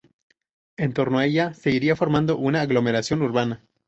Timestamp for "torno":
0.93-1.19